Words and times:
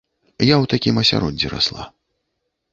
Я 0.39 0.55
ў 0.55 0.65
такім 0.73 0.95
асяроддзі 1.03 1.47
расла. 1.55 1.89